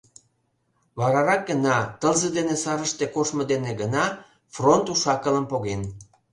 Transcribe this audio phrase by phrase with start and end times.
[0.99, 4.05] Варарак гына, тылзе дене сарыште коштмо дене гына,
[4.53, 5.81] фронт уш-акылым поген.